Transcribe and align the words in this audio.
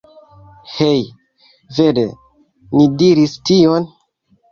Hej? 0.75 1.01
Vere? 1.79 2.05
Li 2.79 2.87
diris 3.03 3.37
tion? 3.51 3.87